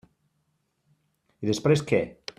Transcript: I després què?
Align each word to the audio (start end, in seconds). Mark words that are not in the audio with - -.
I 1.47 1.51
després 1.53 1.87
què? 1.93 2.05